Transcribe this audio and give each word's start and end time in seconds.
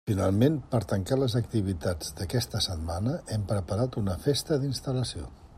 Finalment, 0.09 0.53
per 0.71 0.79
tancar 0.93 1.17
les 1.23 1.35
activitats 1.41 2.09
d'aquesta 2.21 2.63
setmana 2.69 3.15
hem 3.37 3.47
preparat 3.55 4.03
una 4.05 4.21
Festa 4.29 4.63
d'instal·lació. 4.65 5.33